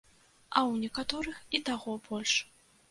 А 0.45 0.59
ў 0.69 0.73
некаторых 0.87 1.37
і 1.59 1.63
таго 1.71 1.99
больш. 2.11 2.37